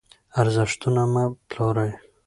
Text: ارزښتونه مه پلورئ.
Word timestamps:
ارزښتونه 0.41 1.03
مه 1.13 1.23
پلورئ. 1.49 1.91